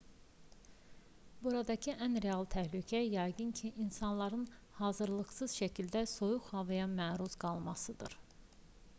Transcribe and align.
buradakı 1.47 1.91
ən 2.05 2.15
real 2.25 2.45
təhlükə 2.53 3.01
yəqin 3.07 3.51
ki 3.59 3.69
insanların 3.85 4.47
hazırlıqsız 4.79 5.53
şəkildə 5.59 6.01
soyuq 6.13 6.47
havaya 6.55 6.87
məruz 6.95 7.37
qalmasıdır 7.45 8.17